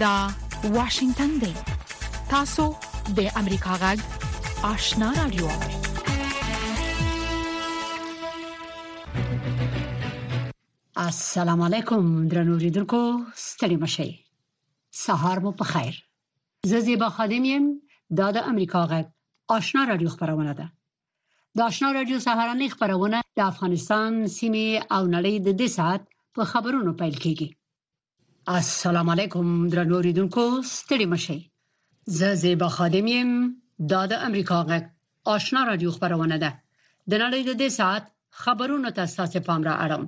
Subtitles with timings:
[0.00, 0.28] دا
[0.64, 1.52] واشنگتن دی
[2.30, 2.64] تاسو
[3.16, 3.98] د امریکا غږ
[4.72, 5.48] آشنا رادیو
[11.08, 13.00] السلام علیکم درنو ریډونکو
[13.44, 14.08] ستړي مشي
[15.04, 15.94] سهار مو په خیر
[16.72, 17.64] زه زیبا خادم یم
[18.18, 19.06] دا د امریکا غږ
[19.60, 20.70] آشنا رادیو خبرونه ده
[21.58, 26.02] د آشنا رادیو سهارنۍ خبرونه د افغانستان سیمه او نړۍ د دې ساعت
[26.36, 27.48] په خبرونو پیل کیږي
[28.50, 31.34] السلام علیکم درنو اوریدونکو ستړي مشي
[32.20, 33.28] زه زیبا خادم یم
[33.90, 34.82] دا د امریکا غږ
[35.34, 36.50] آشنا رادیو خبرونه ده
[37.10, 38.04] د نړۍ د دې ساعت
[38.42, 40.02] خبرونو ته اساس پام را اړم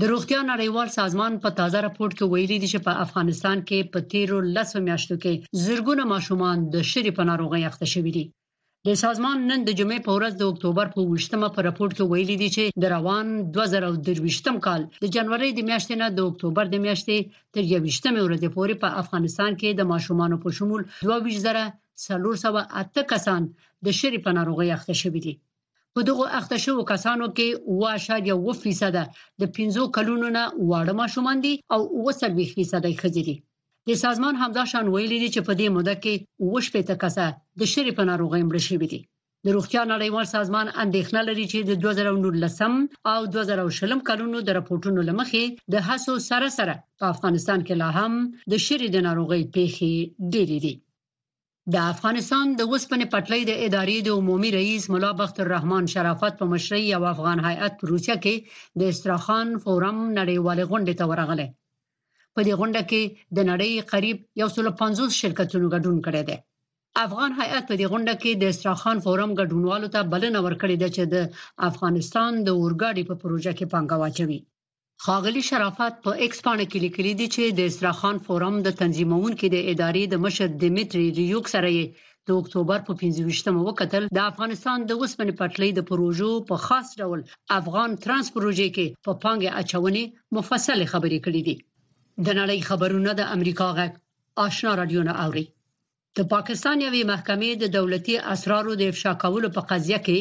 [0.00, 3.98] د روغتیا نړیوال سازمان په تازه راپورټ کې ویلي دي چې په افغانستان کې په
[4.14, 8.24] تیرو لسو میاشتو کې زرګونه ماشومان د شری په ناروغي اخته شوي دي
[8.88, 12.36] د سازمان نن د جمعې په ورځ د اکتوبر په 28مه په راپور کې ویلي
[12.40, 17.16] دي چې د روان 2023م کال د جنوري د میاشتې نه د اکتوبر د میاشتې
[17.54, 23.42] تر 28مه ورځې پورې په افغانستان کې د ماشومان په شمول 22,308 کسان
[23.84, 25.34] د شری په ناروغي اخته شوي دي
[25.94, 27.48] په دغه اخته شوو کسانو کې
[27.96, 29.04] 1.1%
[29.40, 33.36] د 15 کلونو نه واړه ماشومان دي او 0.5% خزې دي
[33.88, 36.12] د سازمان همداشان ویلي دي چې په دې موده کې
[36.52, 37.24] وښ پېته کسه
[37.60, 39.00] د شری په ناروغۍ مړ شوې دي
[39.44, 45.42] د روغتیا نړیوال سازمان اندېښنه لري چې د 2019 او 2020 کلونو د راپورټونو لمخې
[45.72, 48.12] د هڅو سره سره په افغانستان کې لا هم
[48.52, 49.90] د شری د ناروغۍ پیښې
[50.32, 50.74] ډېرې دي
[51.74, 56.44] د افغانستان د وسپنې پټلۍ د ادارې د عمومي رئیس ملا بخت الرحمن شرافت په
[56.52, 58.34] مشرۍ یو افغان هیئت روسیا کې
[58.80, 61.46] د استراخان فورم نړیوال غونډې ته ورغله
[62.36, 63.02] په دې غونډه کې
[63.36, 66.36] د نړۍ قریب 150 شرکتونو ګډون کړی دی
[67.04, 71.02] افغان هیئت په دې غونډه کې د استراخان فورم ګډونوالو ته بلنه ورکړې ده چې
[71.14, 71.16] د
[71.70, 74.40] افغانستان د اورګاډي په پروژه کې پانګه واچوي
[75.04, 79.56] خاغلی شرافت په ایکس باندې کې لیکلي دي چې د استراخان فورم د تنظیمونکو د
[79.72, 81.68] ادارې د مشر دیمټري ریوک سره
[82.28, 87.20] د اکتوبر په 15مه وکتل د افغانستان د وسپنې پټلۍ د پروژو په خاص ډول
[87.60, 90.04] افغان ترانس پروژې کې په پا پانګه اچونې
[90.36, 91.56] مفصل خبرې کړې دي
[92.26, 93.92] د نړۍ خبرونه د امریکا غږ
[94.46, 95.44] آشنا رادیو نه اوري
[96.16, 100.18] د پاکستان یوې محکمې د دولتي اسرارو د افشا کولو په قضیه کې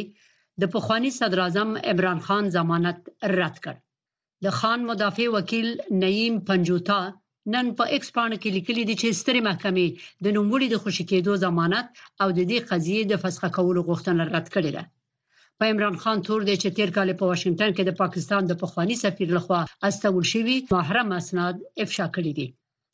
[0.62, 2.98] د پخوانی صدر اعظم عمران خان ضمانت
[3.40, 3.76] رد کړ
[4.44, 5.68] د خان مدافع وکیل
[6.02, 7.00] نعیم پنجوتا
[7.54, 9.88] نن په پا ایکسپاند کې لیکلي دي چې ستره محکمې
[10.24, 11.88] د نوموړي د خوشی کېدو ضمانت
[12.22, 14.84] او د دې قضیه د فسخ کولو غوښتنه رد کړې ده
[15.66, 18.96] په عمران خان تور دی چې تیر کال په واشنگټن کې د پاکستان د پخوانی
[19.04, 19.60] سفیر لخوا
[19.90, 22.48] استول شوی محرم اسناد افشا کړی دي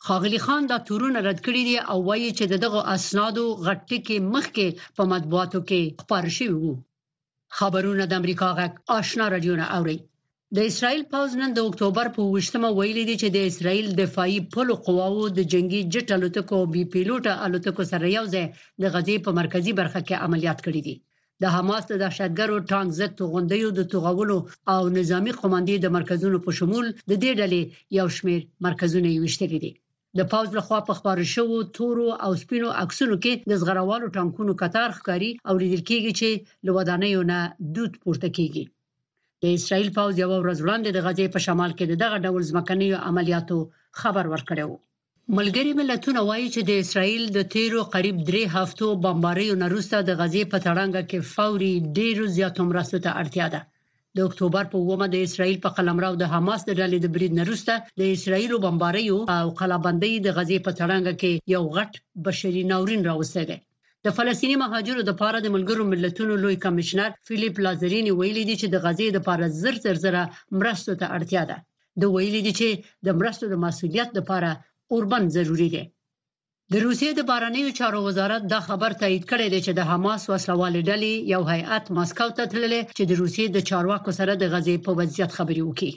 [0.08, 3.38] خاغلی خان دا تورونه رد کړی دي او وایي چې دغه اسناد
[3.68, 6.74] غټ کې مخکې په مطبوعاتو کې خبر شوی وو
[7.62, 9.98] خبرونه د امریکا غک آشنا رادیو نه اوري
[10.58, 14.78] د اسرایل پاوز نن د اکتوبر په 28مه ویل دي چې د اسرایل دفاعي پلو
[14.88, 18.46] قواو د جنگي جټ الوتکو بي پيلوټه الوتکو سره یو ځای
[18.82, 20.98] د غزې په مرکزی برخه کې عملیات کړي دي
[21.44, 24.38] د حماس د دهشتګرو ټانک ضد توغندیو د توغولو
[24.74, 27.62] او نظامی قوماندې د مرکزونو په شمول د دې ډلې
[28.00, 29.72] یو شمیر مرکزونه ویشتل دي
[30.18, 34.90] د پاوز لخوا په خبرو شوو تورو او سپینو عکسونو کې د زغروالو ټانکونو قطار
[35.00, 36.30] ښکاری او لیدل کېږي چې
[36.68, 37.40] لوادانیو نه
[37.76, 38.64] دود پورته کېږي
[39.42, 43.58] د اسرایل پاوز یو ورځ وړاندې د غزې په شمال کې دغه ډول ځمکني عملیاتو
[44.02, 44.70] خبر ورکړیو
[45.38, 50.44] ملګری ملتونه وایي چې د اسرایل د تیرو قریب درې هفتو بمباریو نروسته د غزې
[50.52, 53.60] په تړنګ کې فوري ډیرو زیاتو مرستو ته اړتیا ده
[54.16, 57.74] د اکتوبر په 1مه د اسرایل په قلمرو د حماس د ډلې د برید نروسته
[58.02, 61.92] د اسرایل بمباریو او قلابندۍ د غزې په تړنګ کې یو غټ
[62.28, 63.58] بشري ناورین راوسته ده
[64.06, 68.68] د فلسطینی مهاجرو د پاره د ملګرو ملتونو لوی کمشنر فلیپ لازرینی ویلي دی چې
[68.70, 70.24] د غزې د پاره زر زر زره
[70.60, 71.58] مرستو ته اړتیا ده
[72.02, 72.70] د ویلي دی چې
[73.06, 74.50] د مرستو د مسولیت لپاره
[74.94, 75.84] اوربند ضروری دی
[76.74, 80.76] د روسیې د بارنیو چارو وزارت دا خبر تایید کړی دی چې د حماس وسلوال
[80.90, 84.92] ډلې یو هیئات مسکو ته تللی چې د روسیې د چارواکو سره د غزې په
[85.00, 85.92] وضعیت خبري وکړي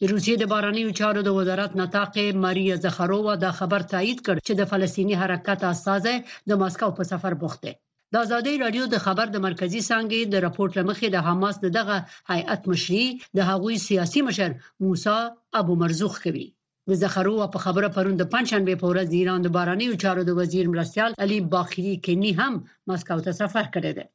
[0.00, 2.14] د روسیې د بارنیو چارو د وزارت نطاق
[2.44, 6.14] ماریا زخرووا دا خبر تایید کړ چې د فلسطینی حرکت اساسه
[6.48, 7.72] د مسکو په سفر بوخت دی
[8.12, 11.96] د ازادي رادیو د خبر د مرکزی څنګه د راپورټ لمخې د حماس دغه
[12.32, 13.04] هیئت مشري
[13.38, 14.50] د هغوی سیاسي مشر
[14.84, 15.18] موسی
[15.60, 16.46] ابو مرزوخ کوي
[16.88, 20.64] د زخرو په خبره پرون د پنځشنبه په ورځ ایران د باراني چارو د وزیر
[20.74, 22.54] مرستيال علي باخري کینی هم
[22.88, 24.06] مسکو ته سفر کړی دی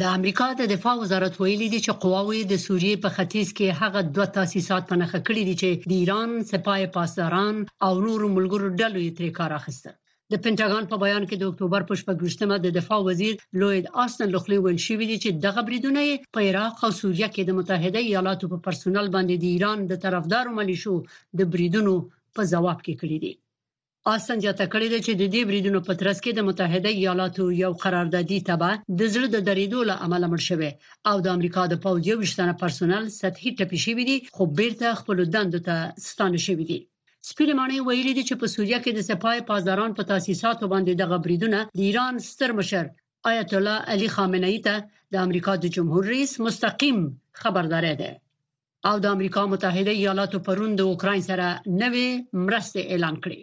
[0.00, 4.00] د امریکا د دفاع وزارت ویلي دی چې قواوی د سوریې په ختیځ کې هغه
[4.14, 7.56] دوه تاسیسات په نخښه کړی دي چې د ایران سپاه پاسداران
[7.86, 9.90] او نور ملګرو ډلو یې ترې کار اخیسته
[10.34, 14.58] د پینټاګان په بیان کې د اکتوبر په شپږمه د دفاع وزیر لوید آستن لخلی
[14.60, 16.00] ویل شوې دي چې دغه بریدونه
[16.34, 20.56] په عراق او سوریه کې د متحده ایالاتو په پرسونل باندې د ایران د طرفدارو
[20.58, 20.94] ملیشو
[21.38, 21.94] د بریدونو
[22.36, 23.32] په جواب کې کړی دی
[24.14, 27.72] آسان جاته کړی دی چې د دې بریدونو په ترڅ کې د متحده ایالاتو یو
[27.84, 30.70] قراردادي تبع د زړه د دریدو له عمل مړ شوی
[31.10, 35.52] او د امریکا د پوځي وشتنه پرسونل سطحي ټپی شوی دی خو بیرته خپل دند
[35.66, 35.74] ته
[36.08, 36.80] ستانه شوی دی
[37.28, 41.02] سپیره مانی ویلي دي چې په سوریه کې د سپاه پازداران په تاسیساتو باندې د
[41.12, 42.84] غبریدونه د ایران ستر مشر
[43.30, 44.74] آیت الله علي خامنه ای ته
[45.12, 46.98] د امریکا د جمهور رئیس مستقیم
[47.42, 48.10] خبرداري ده
[48.88, 51.46] او د امریکا متحده ایالاتو پرون د اوکرين سره
[51.82, 52.08] نوې
[52.46, 53.40] مرسته اعلان کړې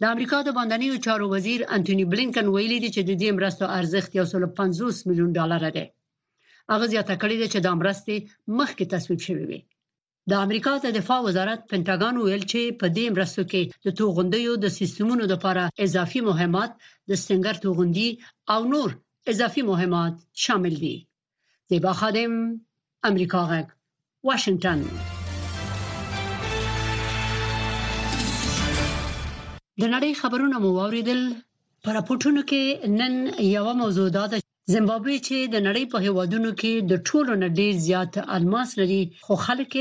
[0.00, 4.10] د امریکا د باندنیو چارو وزیر انټونی بلینکن ویلي دي چې د دې مرستو ارزښت
[4.24, 5.86] 150 میلیون ډالر دی
[6.72, 8.16] هغه زیاته کړې ده چې د مرستې
[8.58, 9.60] مخکې تصویب شوې وي
[10.30, 14.70] د امریکا د دفاع وزارت پینټاګان ویل چې په دې مرستو کې د توغندیو د
[14.78, 16.70] سیستمونو لپاره اضافي مهمات
[17.10, 18.08] د سنگر توغندي
[18.54, 18.88] او نور
[19.32, 20.94] اضافي مهمات شامل دي
[21.72, 22.32] د باخادم
[23.08, 23.68] امریکا غک
[24.30, 24.78] واشنگتن
[29.80, 31.20] د نړۍ خبرونه مو اوریدل
[31.82, 32.62] په راپورټونو کې
[33.02, 33.14] نن
[33.56, 34.38] یو موضوع دا ده
[34.72, 39.34] زیمبابوې چې د نړۍ په هیوادونو کې د ټولو نه ډیر زیات الماس لري خو
[39.46, 39.74] خلک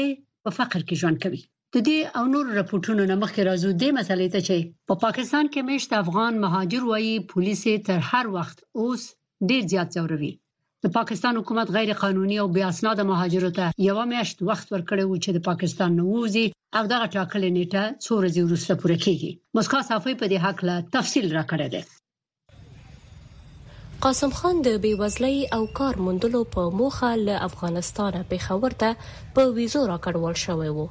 [0.45, 1.41] په فقر کې ژوند کوي
[1.73, 4.57] د دې او نور راپورټونو نه مخکې راځو د مسلې ته چې
[4.87, 9.01] په پا پاکستان کې مشت افغان مهاجر وایي پولیس تر هر وخت اوس
[9.49, 10.33] ډیر زیات ځوروي
[10.83, 15.19] د پاکستان حکومت غیر قانوني او بې اسناد مهاجرو ته یو میاشت وخت ورکړی و
[15.23, 16.45] چې د پاکستان نووزي
[16.77, 20.75] او دغه ټاکلې نیټه څو ورځې وروسته پوره کیږي مسکا صافي په دې حق له
[20.95, 21.81] تفصیل راکړه ده
[24.03, 28.89] قاسم خان د بیوزلۍ او کار موندلو په موخه له افغانستانه پیښور ته
[29.37, 30.85] په ویزو راکړول شوی وو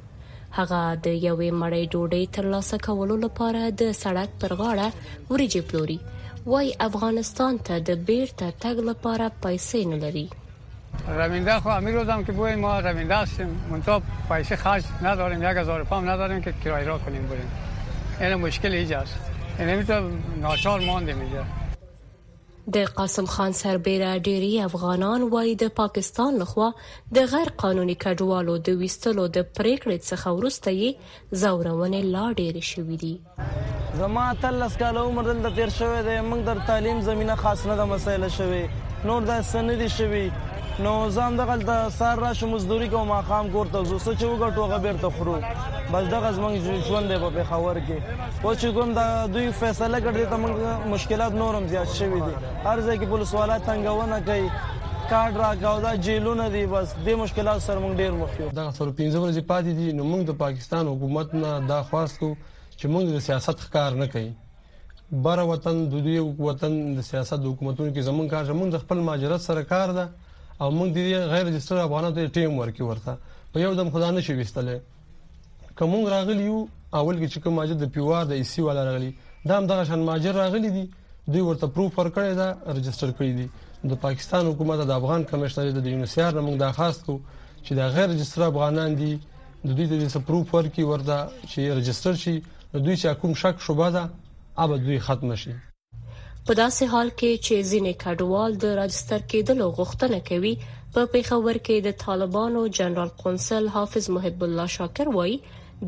[0.58, 4.88] هغه د یوې مړې ډوډۍ ترلاسه کولو لپاره د سړک پر غاړه
[5.30, 5.98] ورېجې پلوري
[6.52, 10.26] وای افغانستان ته د بیرته تګ لپاره پیسې نه لري
[11.22, 14.02] رمینده خو امیر بودم که بوی ما رمینده هستیم منتها
[14.34, 17.50] پیسه خرج نداریم یک هزار پام نداریم که کرایه را کنیم بریم
[18.20, 19.18] این مشکل ایجاست
[19.58, 21.44] این نمیتونیم ناچار ماندیم اینجا
[22.74, 26.68] د قاسم خان سربېره ډيري افغانان وایي د پاکستان لخوا
[27.16, 30.90] د غیر قانوني کډوالو د وستلو د پریکړې څخه وروسته یې
[31.42, 33.14] زورونه لا ډېر شوې دي
[33.98, 37.92] زما تلس کال عمر دلته تیر شوې ده موږ در تعلیم زمينه خاص نه د
[37.96, 38.64] مسایله شوې
[39.10, 40.26] نور د سندې شوې
[40.80, 45.08] نو ځان دغه د سار راشه مزدوري کوم خام کور ته زوسه چې وګټو غبرته
[45.16, 45.34] خرو
[45.92, 47.98] بس دغه زمنګ ژوند دی په خبر کې
[48.44, 49.02] او چې کوم د
[49.32, 52.32] دوی فیصله کړی ته موږ مشکلات نورم زیات شوي دي
[52.72, 54.48] ارزه کې پولیس والا تنګونه کوي
[55.10, 58.72] کارت راکاو دا جیلونه دي بس د مشکلات سره موږ ډیر مخ یو دا 115
[58.80, 63.56] ورځې پاتې دي نو موږ د پاکستان حکومت نه دا خواستو چې موږ د سیاست
[63.68, 66.18] ښکار نه کوي بر وطن د دوی
[66.50, 70.08] وطن د سیاست حکومتونو کې زمونږ کار زمونږ خپل ماجرات سره کار ده
[70.62, 70.98] او موږ د
[71.32, 73.12] غیر رجستر افغانانو ته ټیم ورکی ورته
[73.52, 74.76] په یو دم خدانه شي وستلې
[75.78, 76.58] کوم راغلی یو
[77.00, 79.10] اول کې چې کوم ماجر د پیوار د ایسی والا راغلی
[79.46, 80.84] دا هم دغه شان ماجر راغلی دي
[81.32, 82.48] دوی ورته پروف ورکړی دا
[82.78, 83.46] رجستر کړی دي
[83.90, 87.14] د پاکستان حکومت د افغان کمشنر د یونیسیار موږ دا خاص کو
[87.64, 89.12] چې د غیر رجستر افغانان دي
[89.66, 91.18] د دوی د پروف ورکی ورته
[91.50, 92.34] چې رجستر شي
[92.84, 94.02] دوی چې کوم شک شوبه ده
[94.62, 95.54] اوبه دوی ختم شي
[96.46, 100.50] په داسې حال کې چې ځینې کډوال د راجستر کېدلو غوښتنه کوي
[100.92, 105.36] په پیښور کې د طالبانو جنرال قونسل حافظ محب الله شاکر وایي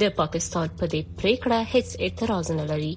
[0.03, 2.93] د پاکستان په دې پریکړه هیڅ اعتراض نه لري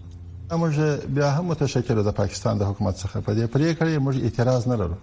[0.61, 0.75] موږ
[1.15, 4.97] بیا هم متشکر د پاکستان د حکومت څخه په دې پریکړه موږ اعتراض نه لرو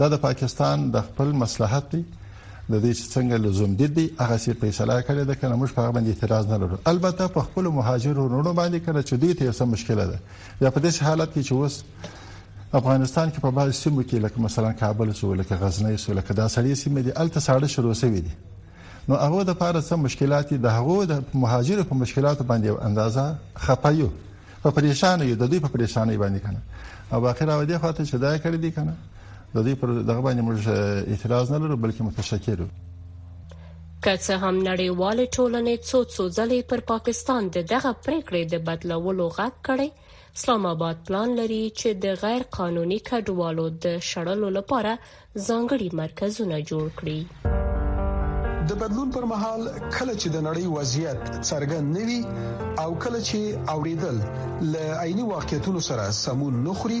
[0.00, 2.02] دا د پاکستان د خپل مصلحت دی
[2.70, 5.92] د دې څنګه لزوم دي دي هغه سي فیصله کړې ده کنه موږ په هغه
[5.92, 9.64] باندې اعتراض نه لرو البته په خپل مهاجر ورونو باندې کنه چې دې ته څه
[9.64, 10.18] مشکله ده
[10.60, 11.82] یا په دې حالت کې چې اوس
[12.80, 16.48] افغانستان کې په بعض سیمو کې لکه مثلا کابل سو لکه غزنی سو لکه دا
[16.58, 18.34] سړي سیمه دي الته ساړه شروع شوی دي
[19.08, 23.36] نو هغه د پاره څه مشکلات دي هغه د مهاجر په مشکلاتو باندې اندازه
[23.68, 24.10] خپایو
[24.62, 28.14] په پریشان یو د دوی په پریشانی باندې کنه او اخر او دې خاطر چې
[28.28, 28.94] دا کړی دي کنه
[29.56, 32.68] د دې پر دغه باندې موږ اعتراض نه لرو بلکې متشکر یو
[34.04, 39.28] که څه هم نړیوال ټولنې څو څو ځلې پر پاکستان د دغه پریکړې د بدلولو
[39.38, 39.88] غږ کړي
[40.38, 44.96] اسلام آباد پلان لري چې د غیر قانوني کډوالو د شړلو لپاره
[45.48, 47.18] ځانګړي مرکزونه جوړ کړي
[48.72, 49.60] د بدلون پر مهال
[49.96, 51.20] کله چې د نړۍ وضعیت
[51.50, 52.20] څرګند نوي
[52.82, 53.38] او کله چې
[53.74, 54.16] اوریدل
[54.76, 57.00] ل عیني واقعیتونو سره سمون نخري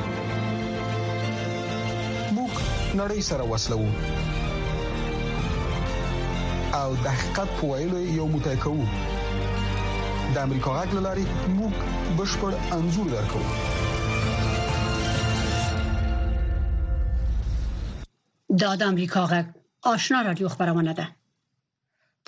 [2.99, 3.79] نړۍ سره وسلو
[6.81, 8.83] او د حقیقت په ویلو یو موټی کوو
[10.33, 11.25] د امریکا غږ لاري
[11.59, 11.73] موږ
[12.17, 13.41] بشپړ انزور درکو
[18.61, 19.45] دا د امریکا غږ
[19.93, 21.05] آشنا رادیو خبرونه ده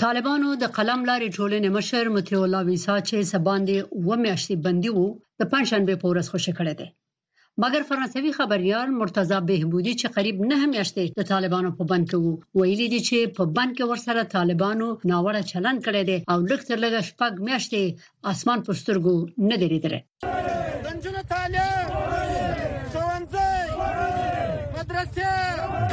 [0.04, 3.78] طالبانو د قلم لارې ټولنې مشر متي الله ویسا چې سباندې
[4.08, 5.08] و میاشتې بندي وو
[5.40, 6.88] د پنځشنبه په ورځ خوشی کړی دی
[7.62, 12.34] مګر فرانسوي خبريال مرتضی بهبودي چې قریب نه میاشتې د طالبانو په بند کې وو
[12.62, 16.78] ویلي دي چې په بند کې ورسره طالبانو ناوړه چلند کړی دی او لکه تر
[16.86, 17.82] لږه شپږ میاشتې
[18.34, 19.16] اسمان پسترګو
[19.50, 19.96] نه دی لیدل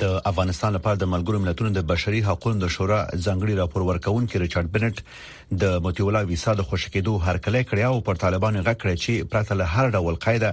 [0.01, 4.69] د افغانستان لپاره د ملګرو ملتونو د بشري حقوقو د شورا ځنګړي راپور ورکونکو ریچارډ
[4.77, 4.97] بنټ
[5.63, 9.67] د متي الله ویسا د خوشکېدو هرکلې کړیا او پر طالبانو غکړې چې پرته له
[9.73, 10.51] هر ډول قاعده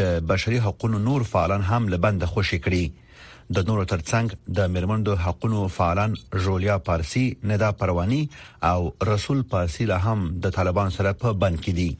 [0.00, 5.62] د بشري حقوقو نور فعالان هم لبند خوشې کړي د نورو ترڅنګ د مرمندو حقوقو
[5.78, 6.18] فعالان
[6.48, 8.22] جولیا پارسي ندا پروانی
[8.72, 8.78] او
[9.14, 11.90] رسول پارسي له هم د طالبان سره په بند کې دي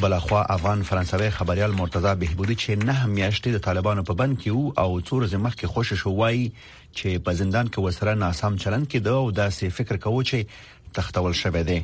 [0.00, 4.72] بلخوا افغان فرانسوي خبريال مرتضی بهبودي چې نه میاشتې د طالبانو په بند کې وو
[4.82, 9.10] او څور زمخ کې خوش شوای چې په زندان کې وسره ناسم چلند کې دا
[9.20, 11.78] او داسې فکر کوي چې تختول شوی دی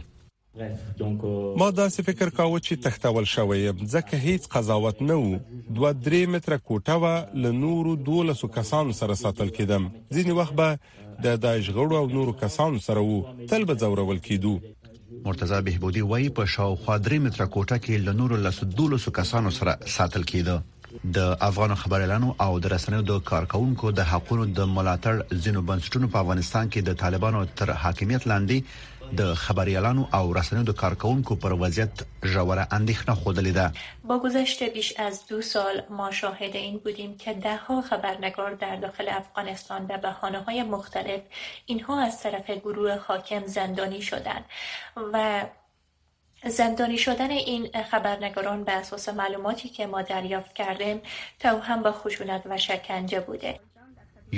[0.57, 5.40] ما داسې فکر کاوه چې تختول شوی ځکه هیڅ قضاوت نه وو
[5.71, 7.07] دوه درې متره کوټه و
[7.47, 10.78] ل نورو 12 کسان سره ساتل کېدم ځینې وخت به
[11.25, 14.57] د دایښ غړو او نورو کسان سره وو تل به زورول کېدو
[15.25, 20.25] مرتضی بهبودی وایي په شاوخوا 3 متره کوټه کې لنور لس دولس کسانو سره ساتل
[20.33, 26.11] کېده د افغان خبريالانو او د رسنیو د کارکونکو د حقونو د ملاتړ ځینو بنسټونو
[26.14, 28.88] په افغانستان کې د طالبانو تر حاکمیت لاندې
[29.21, 32.02] د خبريالانو او رسنیو کارکونکو پر وضعیت
[32.35, 33.73] ژوره اندېښنه خوده ده
[34.04, 39.09] با گذشت بیش از دو سال ما شاهد این بودیم که دهها خبرنگار در داخل
[39.09, 41.21] افغانستان و بهانه های مختلف
[41.66, 44.45] اینها از طرف گروه حاکم زندانی شدند
[45.12, 45.42] و
[46.47, 51.00] زندانی شدن این خبرنگاران به اساس معلوماتی که ما دریافت کردیم
[51.40, 53.61] تو هم با خشونت و شکنجه بوده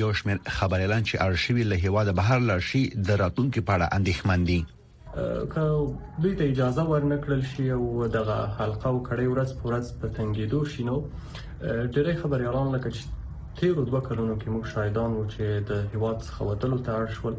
[0.01, 4.61] یو شمېر خبريالان چې ارشیوی له هیواده بهر لاشي د راتلونکو په اړه اندېښمن دي
[5.53, 5.65] که
[6.23, 7.85] دوی ته اجازه ورنکړل شي او
[8.19, 10.97] دغه حلقه او کړي ورځ پورز په تنګیدو شینو
[11.95, 13.03] ډېری خبريالان لکه چې
[13.61, 17.35] تیر دوه کلونو کې موږ شاهدان وو چې د هیواد څخه وتلو ته اړ شول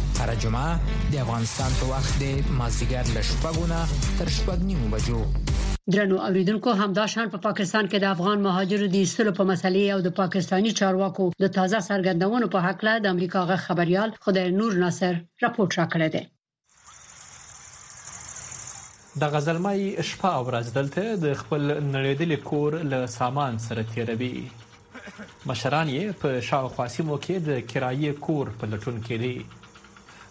[0.19, 0.79] هر جمعه
[1.13, 3.77] د افغانستان په وخت د مازیګر له شپږونه
[4.19, 5.19] تر شپږ نیمو بجو
[5.93, 9.99] درنو اوریدونکو همداشان په پا پاکستان کې د افغان مهاجرو د ایستلو په مسلې او
[10.07, 14.71] د پاکستانی چارواکو د تازه سرګندونو په حق له د امریکا غ خبريال خدای نور
[14.83, 16.23] ناصر راپورټ راکړی دی
[19.21, 24.33] د غزلمای شپه او ورځ دلته د خپل نړیدلي کور له سامان سره تیروي
[25.49, 29.37] مشران یې په شاوخوا سیمو کې د کرایې کور په لټون کې دي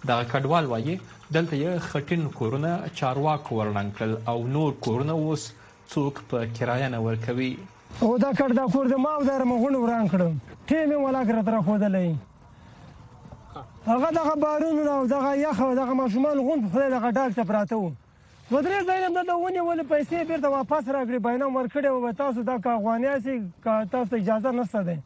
[0.09, 0.93] د کډوال وایي
[1.37, 2.69] دلته یې خټین کورونه
[3.01, 5.43] چارواک ورنن کړل او نور کورونه اوس
[5.95, 7.49] څوک په کرایه نه ورکوي
[8.07, 10.39] او دا کړ دا کور د ما او در مغون وران کړم
[10.71, 16.63] ټیم ولاګ را تر خو دلې هغه دغه بارونو او دغه یخه دغه ماشومان غون
[16.65, 20.83] په خله دغه ډاک ته پراته وو ودرې ځایم دته ونی ول پیسې بیرته واپس
[20.95, 23.39] راکړي باینه ورکړې و تاسو دا کا غوانیا سي
[23.69, 24.99] کا تاسو اجازه نشته ده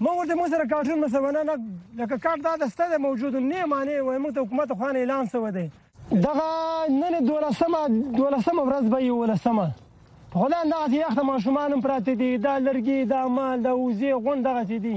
[0.00, 1.56] ما ورته مو سره کارټون نه سونه نه
[1.96, 5.26] لکه کارت دا دسته ده موجود نه معنی وای موږ ته حکومت خو نه اعلان
[5.26, 5.70] سوی دی
[6.26, 6.48] دغه
[7.00, 7.80] نن دولسمه
[8.18, 9.66] دولسمه ورځ به یو ولسمه
[10.32, 14.64] خدای دا چې یخت ماشومان پراته دي دا لرګي دا مال دا وزي غون دغه
[14.64, 14.96] سي دي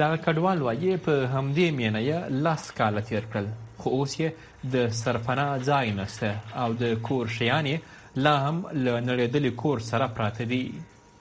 [0.00, 5.46] دا کډوال وایي په همدې مینه لاس کال تیر کړل خو اوس یې د سرپنا
[5.68, 7.76] ځای نشته او د کور شیانې
[8.24, 10.62] لا هم له نړېدلې کور سره پراته دي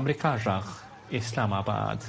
[0.00, 0.74] امریکا ژغ
[1.18, 2.02] اسلام آباد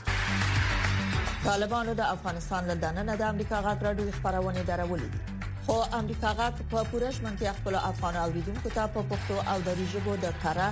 [1.45, 5.09] طالبانو د افغانستان له دننه د امریکا غاټ راډیو خبرونه درولې
[5.67, 10.13] خو امریکا غاټ په پورش منځ خپل افغان اوریدونکو ته په پښتو او دری ژبه
[10.25, 10.67] د کړه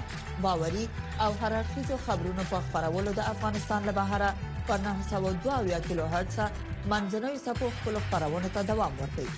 [0.45, 0.85] باوري
[1.27, 4.29] او هررخیزو خبرونو په خبرولو د افغانستان له بهره
[4.69, 6.39] په 902 کیلو هرتز
[6.91, 9.33] منځنوي سپو خپل خبرونه ته دوام ورکوي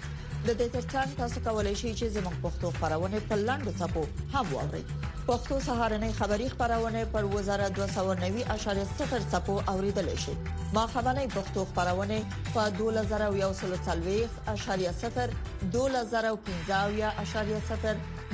[0.48, 4.02] د دې ترڅنګ تاسو کولی شئ چې زموږ پښتو خبرونه په لاندو ټکو
[4.34, 4.82] هم واورئ
[5.30, 10.34] پښتو سهارنې خبری خبرونه پر وزارت 290.0 ټکو اوریدل شي
[10.78, 12.18] ما خبرنې پښتو خبرونه
[12.52, 15.34] په 2140.0
[15.78, 16.36] 2015.0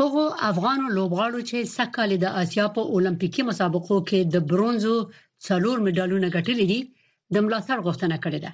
[0.00, 4.94] هغه افغان لوبغاړو چې سکه د آسیا په اولمپیکي مسابقو کې د برونزو
[5.46, 6.76] څلور مډالونه ګټلې دي
[7.38, 8.52] د ملاتړ غوښتنه کړې ده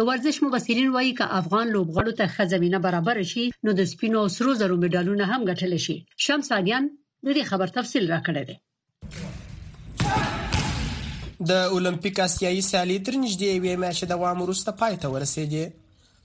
[0.00, 4.28] د ورزش مبصرین وایي چې افغان لوبغاړو ته خزمینه برابر شي نو د سپینو او
[4.36, 5.96] سرو زرو مډالونه هم ګټل شي
[6.28, 8.56] شمس اډیان د دې خبر تفصیل راکړی دی
[11.52, 15.64] د اولمپیک آسیایي سیالۍ تر نږدې یوې میاشتې دوام وروسته پای ته ورسېدې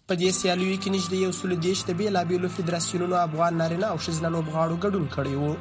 [0.08, 4.30] په دې سیالیو کې نږدې یو سل دیش د بیلابیلو فدراسیونونو افغان نارینه او ښځینه
[4.36, 5.52] لوبغاړو ګډون کړی وو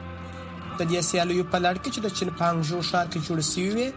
[0.78, 3.88] په دې سیالیو په لړ کې چې د چین پانګجو ښار کې جوړ شوی وي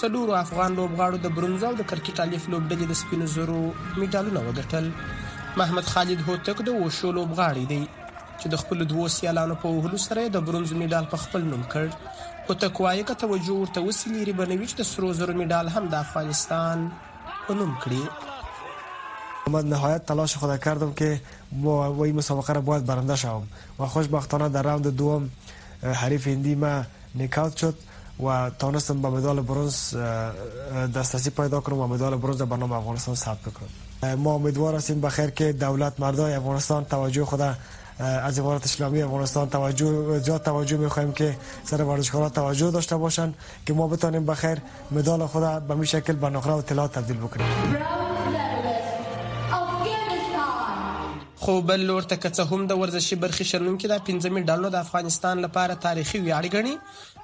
[0.00, 3.60] څلورو افغان لوبغاړو د برونز او د کرکټ الف لوبډلې د سپینو زرو
[4.00, 4.86] میډالونه وګټل
[5.60, 7.80] محمد خالد هوتک د وشو لوبغاړی دی
[8.40, 11.84] چې د خپل دوو سیالانو په وهلو سره د برونز میډال په خپل نوم کړ
[12.48, 16.76] او تکوایه کته وجور ته وسیلې ربنوي چې د سرو زرو میډال هم د افغانستان
[17.46, 18.02] په نوم کړی
[19.52, 21.20] من نهایت تلاش خود کردم که
[21.62, 23.42] با این مسابقه را باید برنده شوم
[23.78, 25.30] و خوشبختانه در راوند دوم
[25.82, 26.84] حریف هندی ما
[27.14, 27.76] نکات شد
[28.24, 29.96] و تانستم به مدال برونز
[30.96, 35.30] دسترسی پیدا کنم و مدال برونز در برنامه افغانستان ثبت کنم ما امیدوار هستیم بخیر
[35.30, 37.40] که دولت مردای افغانستان توجه خود
[37.98, 43.34] از امارات اسلامی افغانستان توجه زیاد توجه میخوایم که سر ورزشکارا توجه داشته باشند
[43.66, 44.58] که ما بتانیم بخیر
[44.90, 47.46] مدال خود به شکل به نقره و طلا تبدیل بکنیم
[51.42, 54.78] خو بل لور ته که څه هم د ورزشي برخې شلونکي دا 15 ډالر د
[54.80, 56.74] افغانستان لپاره تاریخي ویاړ ګڼي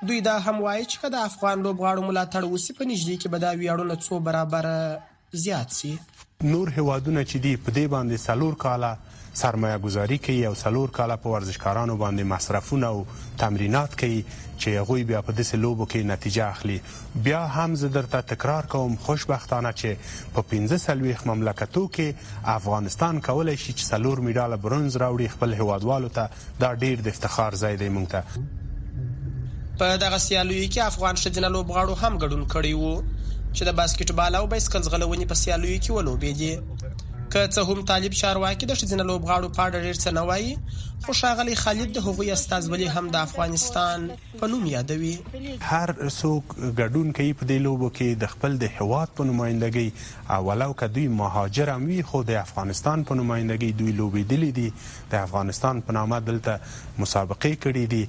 [0.09, 3.53] دوی دا هم وایي چې د افغان لوبغاړو ملاتړ وسی په نږدې کې به دا
[3.61, 4.69] ویاړونه څو برابر
[5.45, 5.93] زیات شي
[6.55, 8.91] نور هوادونه چې دی په دې باندې سالور کاله
[9.33, 13.07] سرمایه گذاری کوي او څلور کاله په ورزشکارانو باندې مصرفونه او
[13.39, 14.21] تمرینات کوي
[14.61, 16.79] چې هغه بیا په دسه لوبو کې نتیجه اخلي
[17.27, 19.97] بیا هم زه درته تکرار کوم خوشبختانه چې
[20.37, 22.15] په 15 سلويخ مملکتو کې
[22.55, 27.53] افغانستان کولای شي چې څلور میډاله برونز راوړي خپل هوادوالو ته دا ډیر د افتخار
[27.63, 28.23] ځای دی مونږ ته
[29.85, 33.03] په دغه سیالوي کې افغان شدنه لوبغاړو هم ګډون کړی وو
[33.53, 36.53] چې د باسکټبال او بایسکل غلونې په سیالوي کې ولوبېدي
[37.33, 40.53] که څه هم طالب چارواکي د ښځینه لوبغاړو په اړه ډېر څه نه وایي
[41.07, 44.07] خو ښاغلی خالد د هغوی استازولي هم د افغانستان
[44.43, 45.11] په نوم یادوي
[45.71, 49.89] هر څوک ګډون کوي په دې لوبو کې د خپل د هواد په نمائندګۍ
[50.39, 54.69] اولو که دوی مهاجر هم وي خو د افغانستان په نمائندګۍ دوی لوبې دي دي
[55.15, 56.57] د افغانستان په نامه دلته
[57.05, 58.05] مسابقې کړې دي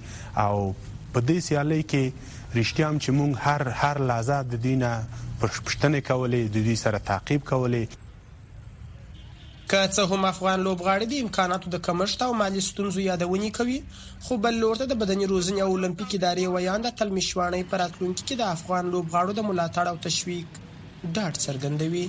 [0.48, 0.56] او
[1.14, 2.30] په دې سیالي کې
[2.60, 4.94] رښتیا هم چې مونږ هر هر لحظه د دینه
[5.42, 7.84] پښتنه کولې د دې سره تعقیب کولې
[9.72, 13.80] که څه هم افغان لوبغاړي د امکاناتو د کمښت او مالی ستونزو یادونه کوي
[14.26, 18.36] خو بل لورته د بدني روزنې او اولمپیک ادارې ویان د تل مشوانې پراتلونکو کې
[18.38, 20.50] د افغان لوبغاړو د ملاتړ او تشویق
[21.16, 22.08] ډاډ څرګندوي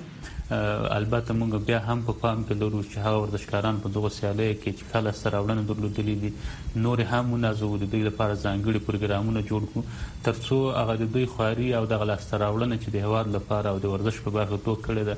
[0.53, 4.71] البته موږ بیا هم په پام کې لرو چې هغه ورزشکاران په دغه سیالۍ کې
[4.79, 6.31] چې کله سره وړاندې درلودلې دي
[6.87, 9.85] نور هم منازو د دوی لپاره ځانګړي پروګرامونه جوړ کړو
[10.29, 13.87] ترڅو هغه د دوی خواري او د غلاسته راوړنه چې د هواد لپاره او د
[13.95, 15.15] ورزش په برخه توګه کړې ده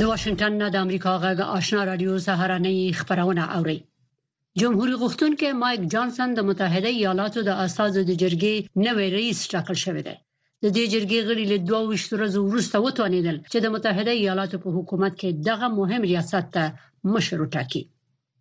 [0.00, 3.78] د واشنگټن نه د امریکا غږ آشنا رادیو سهارنې خبرونه اوري
[4.60, 8.54] جمهور غوښتونکو مایک جانسن د متحده ایالاتو د اساس د جرګې
[8.86, 10.16] نوې رئیس ټاکل شوی دی
[10.62, 14.68] د دې جرګې غړي له دوه وشتو ورځې وروسته وتوانیدل چې د متحده ایالاتو په
[14.76, 16.62] حکومت کې دغه مهم ریاست ته
[17.12, 17.82] مشر ټاکي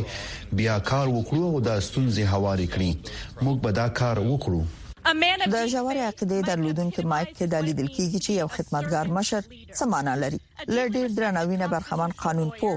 [0.61, 3.11] بیا کار وکړو او د ستونزې هواري کړی
[3.45, 4.61] موږ به دا کار وکړو
[5.05, 10.39] د جوړې عقیده درلودونکو مایک کې د لیدل کېږي چې یو خدمتګار مشر سمانه لري
[10.75, 10.85] لړ
[11.17, 12.69] درناوی نه برخمن قانون پو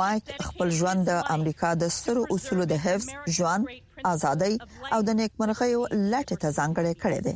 [0.00, 3.06] مایک خپل ژوند د امریکا د سترو اصولو د حفظ
[3.38, 3.64] ژوند
[4.14, 4.54] ازادۍ
[4.94, 5.72] او د نیکمرغۍ
[6.12, 7.34] لټه ته ځانګړې کړې ده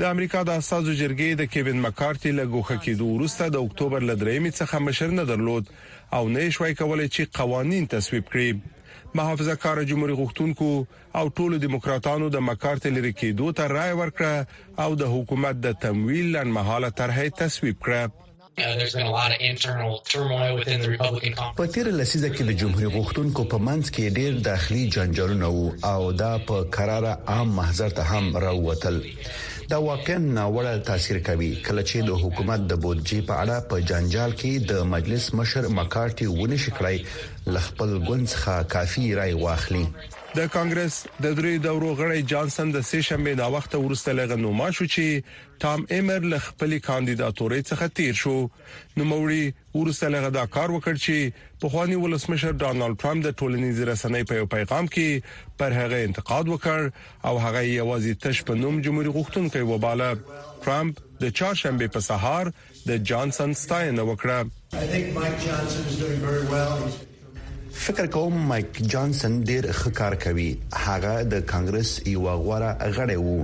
[0.00, 4.00] د امریکا د اساسو جرګې د کیوین مکارټي له ګوخه کې دوه وروسته د اکتوبر
[4.10, 5.64] لدرېمې څخه مشر نه درلود
[6.18, 8.50] او نه شوي کولای چې قوانين تصویب کړي
[9.14, 10.86] محافظه کار جمهوریت غوښتونکو
[11.18, 14.46] او ټولو دیموکراتانو د مکارت لری کېدو ته رائے ورکړه
[14.84, 18.02] او د حکومت د تمویل لن مهاله طرحې تصویب کړه
[21.58, 26.12] په تیر لسیزه کې د جمهوریت غوښتونکو په منځ کې ډېر داخلي جنجالونه وو او
[26.24, 29.00] دا په قرار عام محضر ته هم راووتل
[29.70, 34.30] دا واقعا ناوړه تاثیر کوي کله چې د حکومت د بودجې په اړه په جنجال
[34.40, 36.96] کې د مجلس مشر مکارټي ونشي کړای
[37.54, 39.84] لخپل ګوند څخه کافي رائے واخلي
[40.38, 44.84] د کانګرس د درې دورو غړی جانسن د سې شنبه د وخت ورسته لغنوما شو
[44.92, 45.06] چې
[45.64, 48.34] ټام ایمر له خپلې کاندیداتورې څخه تیر شو
[49.00, 49.44] نو موري
[49.78, 51.16] ورسته لغه دا کار وکړ چې
[51.64, 56.80] په خواني ولسمشر ډانلډ ټرمپ د ټولنیز رسنۍ په پیغام کې پر هغه انتقاد وکړ
[57.30, 60.10] او هغه یوازې تش په نوم جمهور غوښتونکو وباله
[60.64, 62.54] ټرمپ د چهارشنبه په سهار
[62.88, 64.38] د جانسن ستاینه وکړه
[67.82, 70.48] فکر کوم مایک جانسن ډیر ښه کار کوي
[70.86, 73.36] هغه د کانګرس یو غوړه غړی وو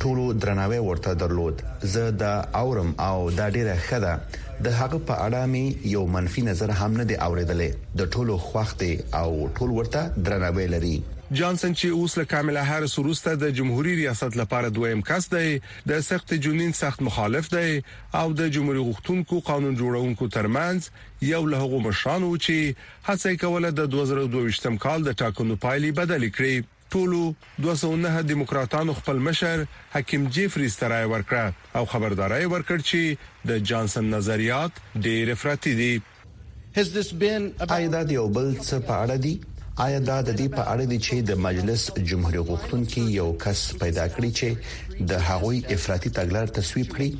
[0.00, 1.62] ټولو درناوی ورته درلود
[1.94, 4.12] زه دا اورم او دا ډیره ښه ده
[4.68, 7.70] د هغه په اړه مې یو منفي نظر هم نه دی اوریدلې
[8.02, 8.92] د ټولو خوخته
[9.24, 10.94] او ټول ورته درناوی لري
[11.32, 15.60] جانسن چې اوس له کاملا هارس وروسته د جمهوریت ریاست لپاره دویم کس دی
[15.90, 17.78] د سخت جنین سخت مخالف دی
[18.14, 20.90] او د جمهوریت غوښتونکو قانون جوړونکو ترمنځ
[21.28, 22.74] یو له هغو مشانو چې
[23.08, 27.22] هڅه کوله د 2022م کال د ټاکنو پایلې بدل کړي ټولو
[27.68, 29.64] 209 دیموکراتانو خپل مشر
[29.96, 35.94] حکیم جیفری سترای ورکړه او خبرداري ورکړ چې د جانسن نظریات ډېر افراطي دي
[36.78, 37.72] Has this been about...
[37.72, 39.36] آیا دا یو بل څه په اړه دی
[39.82, 44.04] آیا دا د دې په اړه دی چې د مجلس جمهور غوښتونکو یو کس پیدا
[44.14, 44.48] کړی چې
[45.10, 47.10] د هغوی افراطی تګلار تصویب کړي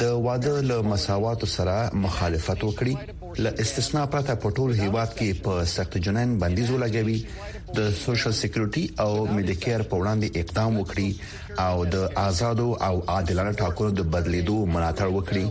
[0.00, 1.76] د واده له مساوات سره
[2.06, 2.94] مخالفت وکړي
[3.44, 7.18] ل استثناء پرته په ټول هیواد کې په سخت جنین بندیز ولګوي
[7.78, 11.10] د سوشل سکیورټي او میډیکیر په وړاندې اقدام وکړي
[11.68, 15.44] او د آزادو او عادلانه ټاکنو د بدلیدو ملاتړ وکړي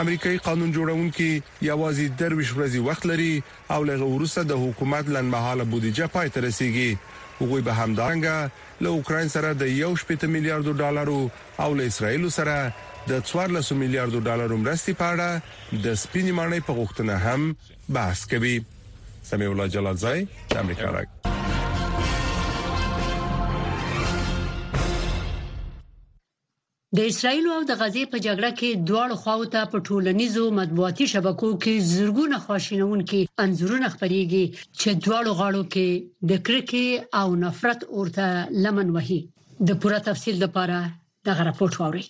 [0.00, 1.26] امریکایي قانون جوړونکو
[1.68, 3.30] یوازې درويش ورځي وخت لري
[3.76, 9.32] او لغه ورسره د حکومت لنمحاله بودیجه پای ته رسیږي هغوی به همدارنګه له اوکرين
[9.32, 11.30] سره د 1.5 میلیارډ ډالرو
[11.64, 12.56] او له اسرایل سره
[13.14, 18.54] د 400 میلیارډ ډالرو مرستې په اړه د سپینې مانې په غوښتنه هم بحث کوي
[19.32, 20.24] سمي الله جلال زای
[20.64, 21.37] امریکا راک
[26.96, 31.50] د اسرایل او د غزې په جګړه کې دواړو خواو ته په ټولنیزو مطبوعاتي شبکو
[31.62, 34.44] کې زرګونه خواشینونکي انزورونه خبريږي
[34.80, 35.88] چې دواړو غاړو کې
[36.30, 36.86] د کرکې
[37.20, 38.26] او نفرت اورته
[38.64, 39.20] لمن وهي
[39.68, 40.76] د پوره تفصيل لپاره
[41.28, 42.04] دغه راپورټ واورئ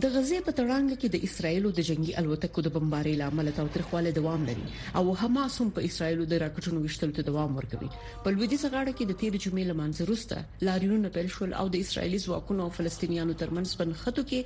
[0.00, 4.40] د غزې په تړانګ کې د اسرایلو د جنگي الوتکو د بمبارۍ لامل تاوتریخواله دوام
[4.50, 4.62] لري
[4.98, 7.88] او حماس هم په اسرایلو د راکټونو وشتلو ته دوام ورکوي
[8.22, 10.36] په لویدي سغاړه کې د تیر جمعې لمانځه وروسته
[10.68, 14.40] لاریونونه پیل شول او د اسرایلی ځواکونو او فلسطینیانو ترمنځ بنخټو کې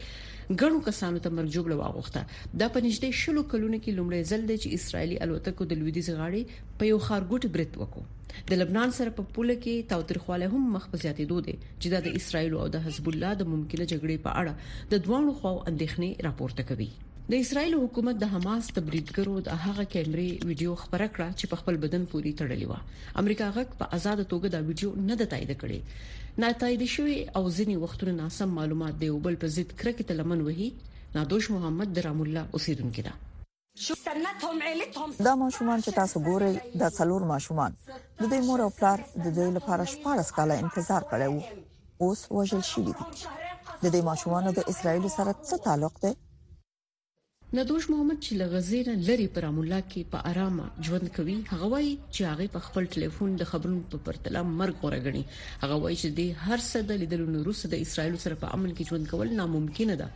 [0.60, 2.20] ګڼو کسانو ته مرګ جوړه واغوخته
[2.60, 6.42] د پنځدې شلو کلونو کې لومړی ځل دی چې اسرایلی الوتکو د لویدي زغاړي
[6.82, 8.04] په یو خارګوټ برت وکړو
[8.52, 12.18] د لبنان سره په پوله کې تاوتریخواله هم مخ په زیاتې دوه دي چې د
[12.20, 14.52] اسرایل او د حزب الله د ممکنه جګړې په اړه
[14.94, 16.90] د دوه خواو اندېښنې راپورته کوي
[17.32, 21.76] د اسرایل حکومت د حماس تبریدګرو د هغه کیمرې ویډیو خبره کړه چې په خپل
[21.84, 22.74] بدن پوری تړلی و
[23.22, 25.78] امریکا غک په آزاد توګه دا ویډیو نه د تایید کړي
[26.44, 30.44] نه تایید شوی او ځینی وختونه ناسم معلومات دی او بل په ضد کرکټ لمن
[30.48, 30.68] وهي
[31.16, 33.14] نادوش محمد درام الله اوسیدونکو دا
[35.28, 39.48] دا ماشومان چې تاسو ګورئ دا څلور ماشومان د دې مور او پلار د دې
[39.58, 45.34] لپاره شپږ کاله انتظار کړو اوس وژل شي دي د دې ماشومان د اسرایل سره
[45.40, 46.12] څه تعلق دی
[47.54, 51.90] ندوش محمد چې لغزې نه لری پر امولا کې په آرامه ژوند کوي هغه وایي
[52.14, 56.48] چې هغه په خپل ټلیفون د خبرونو په پرتله مرګ ورغني هغه وایي چې د
[56.48, 59.94] هر څه د لیدلو نه روسه د اسرایل سره په امن کې ژوند کول ناممکن
[60.00, 60.10] ده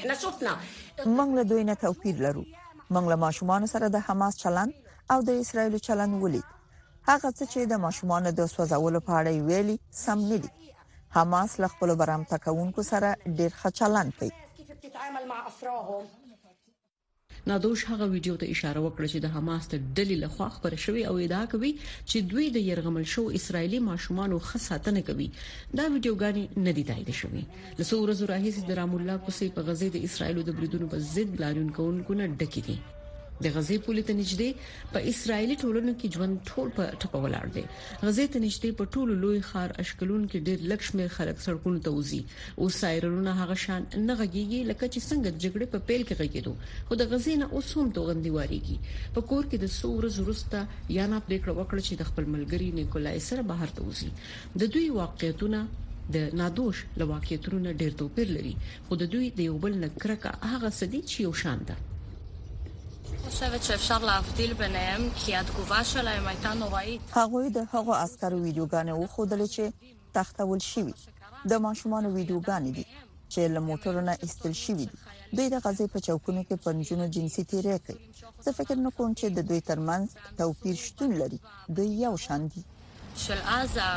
[0.00, 4.76] احنا شفنا موږ له دوی نه توپیر لرو موږ له ماشومان سره د حماس چلند
[5.16, 9.78] او د اسرایل چلند ولید هغه څه چې د ماشومان د سوځولو په اړه ویلي
[10.04, 10.52] سم نه دي
[11.16, 13.08] حماس له خپل برامته کوونکو سره
[13.40, 14.30] ډیر خچلن کوي
[17.50, 21.14] نادوش هغه ویډیو ته اشاره وکړه چې د حماس ته دلیل خو خبر شوی او
[21.26, 21.70] ادعا کوي
[22.10, 25.28] چې دوی د يرغمل شو اسرایلی ماشومانو خصاتنه کوي
[25.78, 27.42] دا ویډیوګانې نه دي تایید شوې
[27.82, 31.28] لسو ورځو راهیسې د رام الله کوسي په غزې د اسرایلو د بریدونو په ضد
[31.38, 32.76] بلارون کوونکو نه ډکې دي
[33.42, 34.48] د غزې پولې ته نږدې
[34.92, 37.62] په اسرایلی ټولنو کې ژوند ټول په ټپه ولاړ دی
[38.06, 42.20] غزې ته نږدې په ټولو لوی خار اشکلون کې ډېر لکشمیر خلک سړکونو ته وزي
[42.58, 46.52] او سایرونه هغه شان نه غږیږي لکه چې څنګه جګړه په پیل کې غږیدو
[46.90, 48.76] خو د غزې نه اوس هم توغندي واريږي
[49.16, 50.60] په کور کې د سور زورستا
[50.98, 54.10] یا نه پریکړه وکړه چې د خپل ملګری نیکولای سره بهر ته وزي
[54.64, 55.64] د دوی واقعیتونه
[56.18, 58.54] د نادوش لواقعیتونو ډېر توپیر لري
[58.88, 61.76] خو د دوی د یو بل نکرکه هغه سدي چې یو شان ده
[63.24, 67.00] חושבת שאפשר להבדיל ביניהם, כי התגובה שלהם הייתה נוראית.
[67.12, 69.62] هغوی د هغو عسکرو ویډیوګانې وخودلې چې
[70.16, 70.92] تختول شوی
[71.50, 72.84] د ماشومان ویډیوګانې دي
[73.32, 74.88] چې له موټرونو ایستل شوی دي
[75.36, 78.04] دوی د غزې په چوکونو کې پنځونو جنسي تیرې کوي
[78.44, 80.04] زه فکر نه کوم چې د دوی ترمنځ
[80.38, 81.38] توپیر شتون لري
[81.76, 82.62] دوی یو شان دي
[83.24, 83.90] של עזה,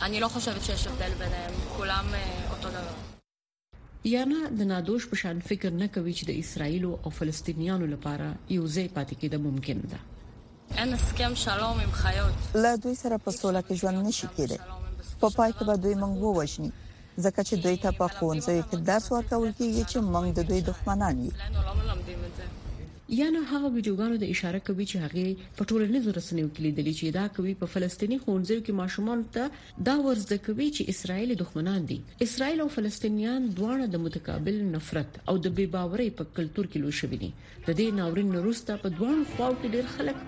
[0.00, 2.06] ואני לא חושבת שיש הבדל ביניהם, כולם
[2.54, 3.19] אותו דבר.
[4.08, 8.64] یانا د نادوش په شان فکر نه کوي چې د اسرایل او فلسطینیانو لپاره یو
[8.76, 9.98] ځای پاتې کېدل ممکن ده
[10.84, 12.36] انا سکم شالوم ام خیاط
[12.66, 14.58] لا دوی سره په سوله کې ژوند نشي کېدی
[15.24, 16.70] په پای کې به دوی موږ ووښني
[17.26, 21.16] ځکه چې دوی ته په خونځي کې درس ورکول کیږي چې موږ د دوی دښمنان
[21.24, 21.32] یو
[23.18, 27.24] یانه هغه ویډیوګانو د اشاره کوي چې هغه په ټولنیزو رسنیو کې لیدل چې دا
[27.38, 32.58] کوي په فلسطینی خونځو کې ماشومان ته دا ورزده کوي چې اسرایل دښمنان دي اسرایل
[32.64, 37.18] او فلسطینیان دواړه د متقابل نفرت او د بې باورۍ په کلتور کې لوي شوی
[37.24, 37.32] دي
[37.66, 40.16] د دې ناورین وروسته په دوه خواو کې ډېر خلک